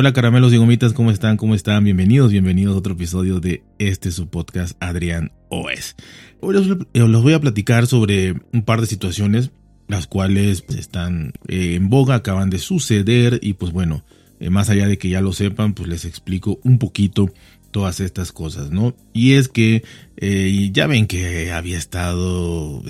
[0.00, 1.36] Hola caramelos y gomitas, ¿cómo están?
[1.36, 1.84] ¿Cómo están?
[1.84, 5.94] Bienvenidos, bienvenidos a otro episodio de este su podcast Adrián OS.
[6.40, 9.50] Hoy los, voy a platicar sobre un par de situaciones
[9.88, 14.02] las cuales están eh, en boga, acaban de suceder y pues bueno,
[14.38, 17.30] eh, más allá de que ya lo sepan, pues les explico un poquito
[17.70, 18.96] todas estas cosas, ¿no?
[19.12, 19.84] Y es que
[20.16, 22.82] eh, ya ven que había estado,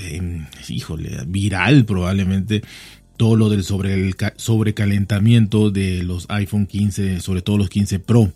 [0.68, 2.62] híjole, viral probablemente
[3.20, 8.32] todo lo del sobre el sobrecalentamiento de los iPhone 15, sobre todo los 15 Pro,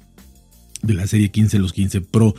[0.82, 2.34] de la serie 15, los 15 Pro,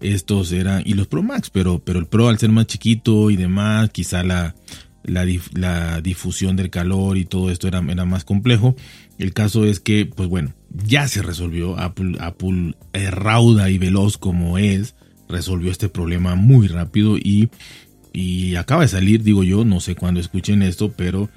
[0.00, 3.36] estos eran, y los Pro Max, pero, pero el Pro al ser más chiquito y
[3.36, 4.54] demás, quizá la,
[5.02, 8.76] la, difusión del calor y todo esto era, era, más complejo.
[9.18, 11.76] El caso es que, pues bueno, ya se resolvió.
[11.80, 14.94] Apple, Apple eh, rauda y veloz como es,
[15.28, 17.48] resolvió este problema muy rápido y,
[18.12, 21.28] y acaba de salir, digo yo, no sé cuándo escuchen esto, pero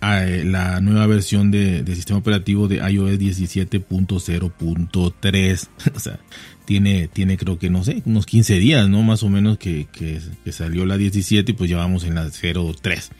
[0.00, 5.68] ah, la nueva versión de, sistema operativo de iOS 17.0.3.
[5.94, 6.18] o sea,
[6.64, 9.02] tiene, tiene creo que, no sé, unos 15 días, ¿no?
[9.02, 10.20] Más o menos que, que,
[10.52, 13.10] salió la 17 y pues ya vamos en la 0.3.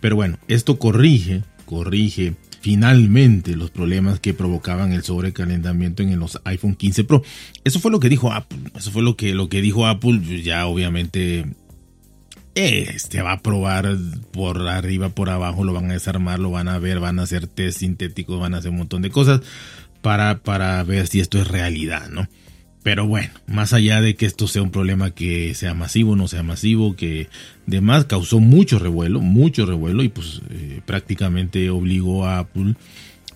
[0.00, 6.74] Pero bueno, esto corrige, corrige finalmente los problemas que provocaban el sobrecalentamiento en los iPhone
[6.74, 7.22] 15 Pro.
[7.62, 8.58] Eso fue lo que dijo Apple.
[8.74, 10.42] Eso fue lo que, lo que dijo Apple.
[10.42, 11.44] Ya obviamente
[12.54, 13.96] este va a probar
[14.32, 17.46] por arriba, por abajo, lo van a desarmar, lo van a ver, van a hacer
[17.46, 19.40] test sintéticos, van a hacer un montón de cosas
[20.02, 22.28] para, para ver si esto es realidad, ¿no?
[22.84, 26.42] Pero bueno, más allá de que esto sea un problema que sea masivo, no sea
[26.42, 27.28] masivo, que
[27.66, 32.74] además causó mucho revuelo, mucho revuelo y pues eh, prácticamente obligó a Apple,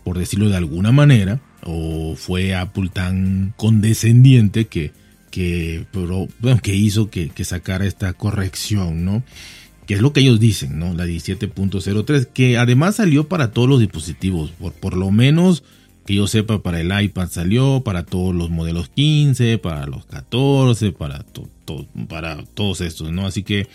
[0.05, 4.93] por decirlo de alguna manera, o fue Apple tan condescendiente que
[5.31, 6.29] que, pero,
[6.63, 9.23] que hizo que, sacara esta corrección, ¿no?
[9.87, 10.95] Que es lo que ellos dicen, ¿no?
[10.95, 15.65] La 17.03, que además salió para todos los dispositivos, por, por lo menos
[16.05, 20.93] que yo sepa, para el iPad salió, para todos los modelos 15, para los 14,
[20.93, 21.25] para,
[22.09, 23.27] para todos estos, ¿no?
[23.27, 23.69] Así que,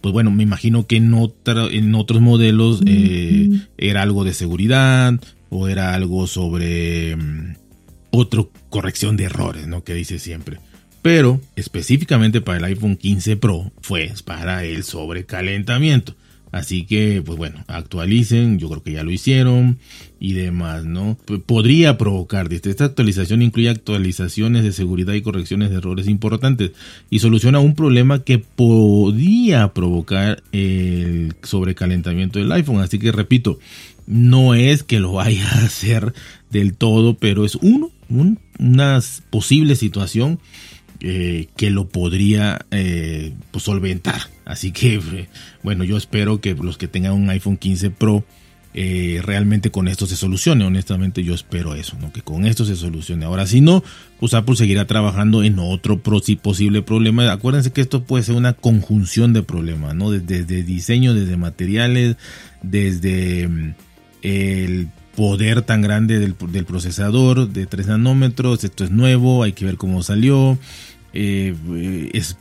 [0.00, 5.14] pues bueno, me imagino que en, en otros modelos eh, era algo de seguridad
[5.50, 7.56] o era algo sobre mm,
[8.10, 9.82] otra corrección de errores, ¿no?
[9.82, 10.58] Que dice siempre
[11.04, 16.14] pero específicamente para el iPhone 15 Pro fue para el sobrecalentamiento.
[16.50, 19.76] Así que, pues bueno, actualicen, yo creo que ya lo hicieron
[20.18, 21.18] y demás, ¿no?
[21.44, 26.70] podría provocar, esta actualización incluye actualizaciones de seguridad y correcciones de errores importantes
[27.10, 32.80] y soluciona un problema que podía provocar el sobrecalentamiento del iPhone.
[32.80, 33.58] Así que repito,
[34.06, 36.14] no es que lo vaya a hacer
[36.50, 40.38] del todo, pero es uno, una posible situación
[41.06, 44.22] eh, que lo podría eh, pues, solventar.
[44.46, 45.28] Así que, eh,
[45.62, 48.24] bueno, yo espero que los que tengan un iPhone 15 Pro
[48.72, 50.64] realmente con esto se solucione.
[50.64, 52.10] Honestamente, yo espero eso, ¿no?
[52.10, 53.26] que con esto se solucione.
[53.26, 53.84] Ahora, si no,
[54.18, 57.30] pues Apple seguirá trabajando en otro posible problema.
[57.30, 60.10] Acuérdense que esto puede ser una conjunción de problemas, ¿no?
[60.10, 62.16] Desde, diseño, desde materiales,
[62.62, 63.74] desde mm,
[64.22, 69.64] el poder tan grande del, del, procesador de 3 nanómetros, esto es nuevo, hay que
[69.64, 70.58] ver cómo salió,
[71.16, 72.36] eh, es,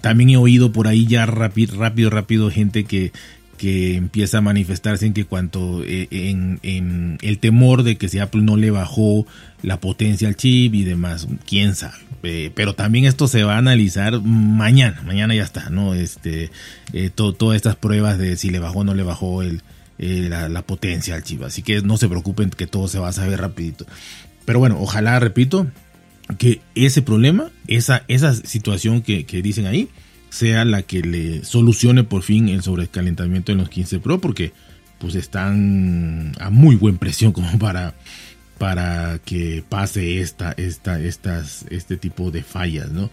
[0.00, 3.12] también he oído por ahí ya rápido, rápido, rápido gente que,
[3.58, 8.40] que empieza a manifestarse en que cuanto eh, en, el temor de que si Apple
[8.40, 9.26] no le bajó
[9.62, 11.98] la potencia al chip y demás, quién sabe.
[12.22, 15.92] Eh, pero también esto se va a analizar mañana, mañana ya está, ¿no?
[15.92, 16.50] Este,
[17.14, 19.60] todas estas pruebas de si le bajó o no le bajó el,
[19.98, 21.42] la, la, potencia al chip.
[21.42, 23.84] Así que no se preocupen que todo se va a saber rapidito.
[24.46, 25.66] Pero bueno, ojalá, repito,
[26.36, 29.88] que ese problema, esa, esa situación que, dicen ahí,
[30.30, 34.52] sea la que le solucione por fin el sobrecalentamiento en los 15 Pro, porque
[34.98, 37.94] pues están a muy buen presión como para,
[38.58, 43.10] para que pase esta, esta, estas, este tipo de fallas, ¿no?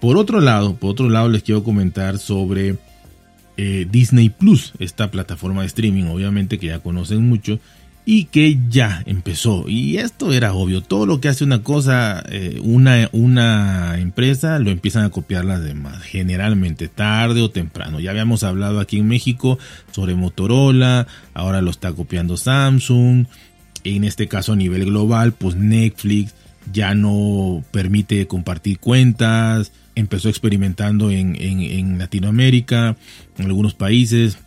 [0.00, 2.76] Por otro lado, por otro lado les quiero comentar sobre
[3.56, 7.58] eh, Disney Plus, esta plataforma de streaming, obviamente que ya conocen mucho,
[8.10, 9.68] y que ya empezó.
[9.68, 14.70] Y esto era obvio, todo lo que hace una cosa, eh, una, una empresa, lo
[14.70, 18.00] empiezan a copiar las demás, generalmente tarde o temprano.
[18.00, 19.58] Ya habíamos hablado aquí en México
[19.90, 23.26] sobre Motorola, ahora lo está copiando Samsung,
[23.84, 26.34] en este caso a nivel global, pues Netflix
[26.72, 32.96] ya no permite compartir cuentas, empezó experimentando en, en, en Latinoamérica,
[33.36, 34.38] en algunos países,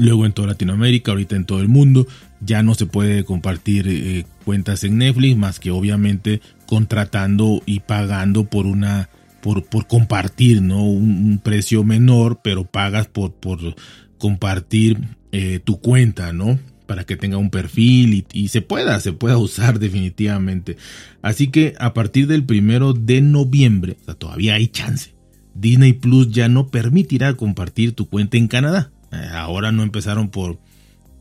[0.00, 2.06] luego en toda Latinoamérica, ahorita en todo el mundo
[2.40, 8.44] ya no se puede compartir eh, cuentas en Netflix más que obviamente contratando y pagando
[8.44, 9.10] por una
[9.42, 13.74] por, por compartir no un, precio menor pero pagas por por
[14.18, 14.98] compartir
[15.32, 16.58] eh, tu cuenta no
[16.90, 20.76] para que tenga un perfil y, se pueda, se pueda usar definitivamente.
[21.22, 25.14] Así que a partir del primero de noviembre, o sea, todavía hay chance.
[25.54, 28.90] Disney Plus ya no permitirá compartir tu cuenta en Canadá.
[29.12, 30.58] Eh, ahora no empezaron por,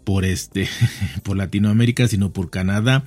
[0.03, 0.67] por este,
[1.23, 3.03] por Latinoamérica, sino por Canadá.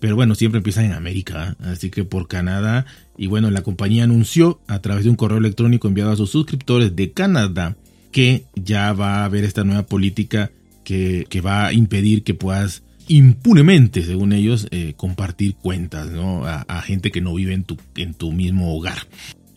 [0.00, 1.64] Pero bueno, siempre empiezan en América, ¿eh?
[1.66, 2.86] así que por Canadá.
[3.16, 6.94] Y bueno, la compañía anunció a través de un correo electrónico enviado a sus suscriptores
[6.94, 7.76] de Canadá
[8.12, 10.50] que ya va a haber esta nueva política
[10.84, 16.46] que, va a impedir que puedas impunemente, según ellos, eh, compartir cuentas ¿no?
[16.46, 18.98] a, gente que no vive en tu, en tu mismo hogar.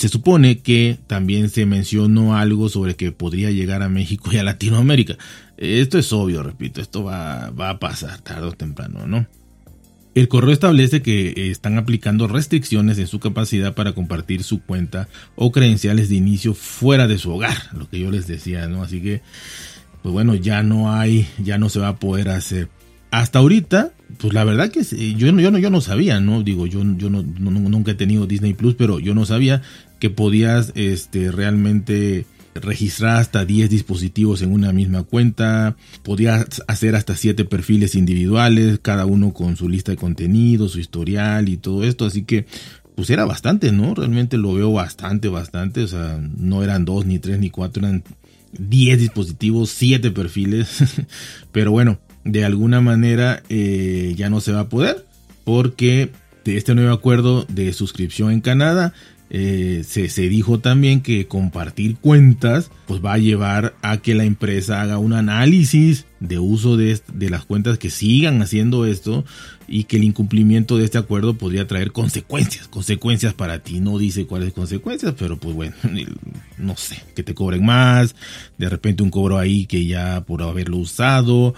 [0.02, 4.44] Se supone que también se mencionó algo sobre que podría llegar a México y a
[4.44, 5.16] Latinoamérica.
[5.58, 9.28] Esto es obvio, repito, esto va, va a pasar tarde o temprano, ¿no?
[10.16, 15.52] El correo establece que están aplicando restricciones en su capacidad para compartir su cuenta o
[15.52, 18.82] credenciales de inicio fuera de su hogar, lo que yo les decía, ¿no?
[18.82, 19.22] Así que
[20.02, 22.70] pues bueno, ya no hay, ya no se va a poder hacer.
[23.12, 26.44] Hasta ahorita, pues la verdad que yo, yo, no, yo no sabía, ¿no?
[26.44, 29.62] Digo, yo, yo no, nunca he tenido Disney Plus, pero yo no sabía
[30.00, 37.16] que podías este, realmente registrar hasta 10 dispositivos en una misma cuenta, podías hacer hasta
[37.16, 42.06] 7 perfiles individuales, cada uno con su lista de contenido, su historial y todo esto,
[42.06, 42.46] así que
[42.96, 43.96] pues era bastante, ¿no?
[43.96, 48.04] Realmente lo veo bastante, bastante, o sea, no eran 2 ni 3 ni 4, eran
[48.58, 50.84] 10 dispositivos, 7 perfiles.
[51.52, 55.06] Pero bueno, de alguna manera eh, ya no se va a poder
[55.44, 56.12] porque
[56.44, 58.94] de este nuevo acuerdo de suscripción en Canadá
[59.34, 64.82] eh, se, dijo también que compartir cuentas pues va a llevar a que la empresa
[64.82, 69.24] haga un análisis de uso de, de, las cuentas que sigan haciendo esto
[69.70, 73.80] y que el incumplimiento de este acuerdo podría traer consecuencias, consecuencias para ti.
[73.80, 75.76] No dice cuáles consecuencias, pero pues bueno,
[76.58, 78.16] no sé, que te cobren más,
[78.58, 81.56] de repente un cobro ahí que ya por haberlo usado,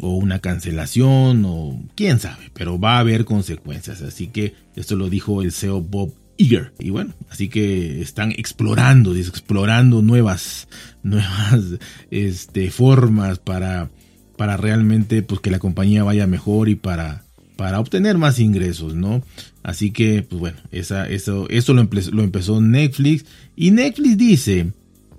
[0.00, 4.02] o una cancelación, o quién sabe, pero va a haber consecuencias.
[4.02, 6.72] Así que esto lo dijo el CEO Bob Eager.
[6.78, 10.68] Y bueno, así que están explorando, explorando nuevas,
[11.02, 11.78] nuevas
[12.10, 13.90] este, formas para,
[14.36, 17.24] para realmente pues, que la compañía vaya mejor y para,
[17.56, 19.22] para obtener más ingresos, ¿no?
[19.62, 23.24] Así que, pues bueno, eso, eso lo, lo empezó Netflix.
[23.56, 24.72] Y Netflix dice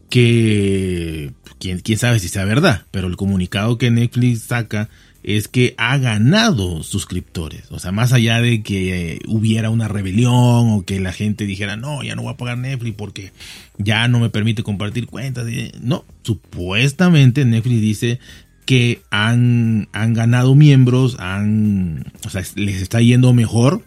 [0.10, 4.90] que, quién, quién sabe si sea verdad, pero el comunicado que Netflix saca
[5.24, 7.70] es que ha ganado suscriptores.
[7.72, 11.76] O sea, más allá de que eh, hubiera una rebelión o que la gente dijera,
[11.76, 13.32] no, ya no voy a pagar Netflix porque
[13.78, 15.46] ya no me permite compartir cuentas.
[15.82, 18.20] No, supuestamente Netflix dice
[18.66, 23.84] que han, han ganado miembros, han, o sea, les está yendo mejor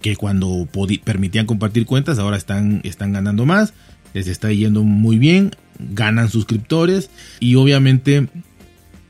[0.00, 0.68] que cuando
[1.02, 3.74] permitían compartir cuentas, ahora están, están ganando más,
[4.12, 7.10] les está yendo muy bien, ganan suscriptores
[7.40, 8.28] y obviamente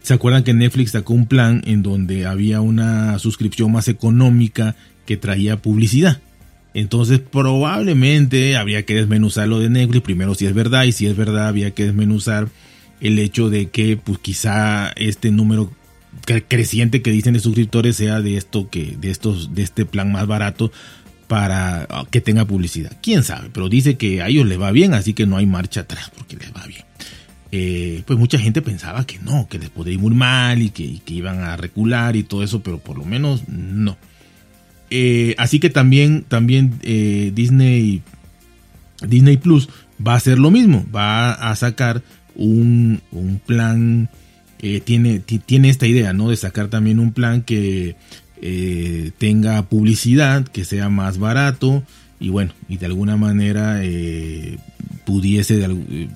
[0.04, 4.76] ¿Se acuerdan que Netflix sacó un plan en donde había una suscripción más económica
[5.06, 6.20] que traía publicidad?
[6.74, 11.16] Entonces probablemente habría que desmenuzar lo de Netflix, primero si es verdad y si es
[11.16, 12.48] verdad había que desmenuzar
[13.00, 15.72] el hecho de que pues quizá este número
[16.48, 20.26] creciente que dicen de suscriptores sea de esto que de estos de este plan más
[20.26, 20.70] barato
[21.26, 22.92] para que tenga publicidad.
[23.02, 25.80] Quién sabe, pero dice que a ellos les va bien, así que no hay marcha
[25.80, 26.84] atrás porque les va bien.
[27.56, 31.00] Eh, pues mucha gente pensaba que no, que les podría ir muy mal y que,
[31.06, 33.96] iban a recular y todo eso, pero por lo menos no.
[34.90, 38.02] Eh, así que también, también eh, Disney,
[39.06, 39.68] Disney Plus
[40.04, 42.02] va a hacer lo mismo, va a sacar
[42.34, 44.08] un, un plan,
[44.84, 46.30] tiene, tiene esta idea, ¿no?
[46.30, 47.94] De sacar también un plan que
[49.18, 51.82] tenga publicidad, que sea más barato
[52.20, 53.80] y bueno, y de alguna manera
[55.04, 56.08] pudiese de,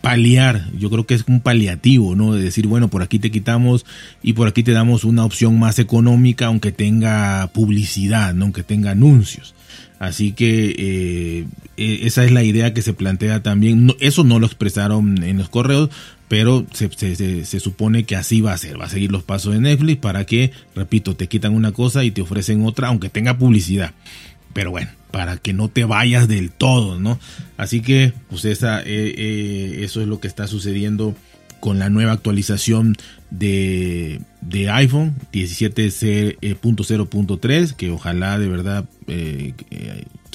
[0.00, 2.32] paliar, yo creo que es un paliativo, ¿no?
[2.32, 3.84] De decir, bueno, por aquí te quitamos
[4.22, 8.44] y por aquí te damos una opción más económica, aunque tenga publicidad, ¿no?
[8.44, 9.54] Aunque tenga anuncios.
[9.98, 11.46] Así que eh,
[11.78, 13.94] e, esa es la idea que se plantea también.
[14.00, 15.90] eso no lo expresaron en los correos,
[16.28, 16.90] pero se,
[17.44, 18.80] se, supone que así va a ser.
[18.80, 22.10] Va a seguir los pasos de Netflix para que, repito, te quitan una cosa y
[22.10, 23.94] te ofrecen otra, aunque tenga publicidad.
[24.52, 27.18] Pero bueno, para que no te vayas del todo, ¿no?
[27.56, 31.16] Así que, pues esa, eh, eh, eso es lo que está sucediendo
[31.60, 32.96] con la nueva actualización
[33.30, 39.52] de, de iPhone 17.0.3, que ojalá de verdad eh,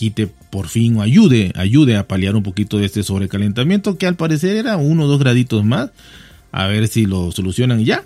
[0.03, 4.15] quite por fin o ayude, ayude a paliar un poquito de este sobrecalentamiento, que al
[4.15, 5.91] parecer era uno o dos graditos más.
[6.51, 8.03] A ver si lo solucionan ya.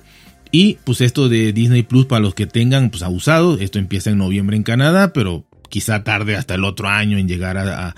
[0.51, 4.19] Y pues esto de Disney Plus para los que tengan pues abusado, esto empieza en
[4.19, 7.95] noviembre en Canadá, pero quizá tarde hasta el otro año en llegar a,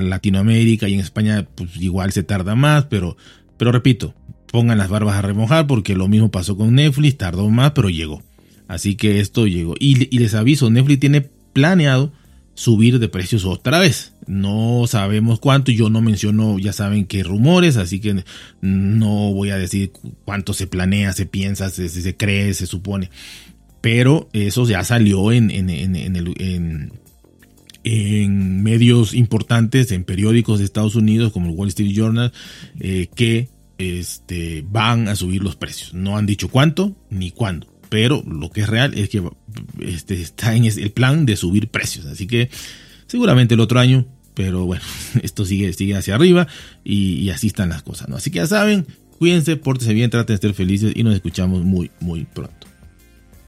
[0.00, 3.18] Latinoamérica y en España pues igual se tarda más, pero,
[3.58, 4.14] pero repito,
[4.50, 8.22] pongan las barbas a remojar porque lo mismo pasó con Netflix, tardó más, pero llegó.
[8.66, 9.74] Así que esto llegó.
[9.78, 12.12] Y, y les aviso, Netflix tiene planeado
[12.60, 14.12] subir de precios otra vez.
[14.26, 18.22] No sabemos cuánto, yo no menciono, ya saben qué rumores, así que
[18.60, 19.92] no voy a decir
[20.26, 23.08] cuánto se planea, se piensa, se, cree, se supone.
[23.80, 26.92] Pero eso ya salió en, en, en,
[27.82, 32.30] en, medios importantes, en periódicos de Estados Unidos como el Wall Street Journal,
[32.78, 33.48] eh, que
[33.78, 35.94] este, van a subir los precios.
[35.94, 39.22] No han dicho cuánto ni cuándo pero lo que es real es que
[39.80, 42.06] este, está en el plan de subir precios.
[42.06, 42.48] Así que
[43.06, 44.82] seguramente el otro año, pero bueno,
[45.22, 46.46] esto sigue, sigue hacia arriba
[46.82, 48.08] y, así están las cosas.
[48.08, 48.16] ¿no?
[48.16, 48.86] Así que ya saben,
[49.18, 52.68] cuídense, pórtense bien, traten de estar felices y nos escuchamos muy, muy pronto.